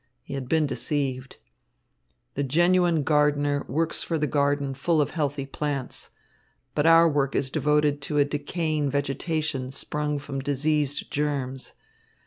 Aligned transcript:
He 0.23 0.33
had 0.33 0.49
been 0.49 0.65
deceived. 0.65 1.37
"The 2.33 2.41
genuine 2.43 3.03
gardener 3.03 3.63
works 3.67 4.01
for 4.01 4.17
the 4.17 4.25
garden 4.25 4.73
full 4.73 4.99
of 4.99 5.11
healthy 5.11 5.45
plants; 5.45 6.09
but 6.73 6.87
our 6.87 7.07
work 7.07 7.35
is 7.35 7.51
devoted 7.51 8.01
to 8.09 8.17
a 8.17 8.25
decaying 8.25 8.89
vegetation 8.89 9.69
sprung 9.69 10.17
from 10.17 10.39
diseased 10.39 11.11
germs. 11.11 11.73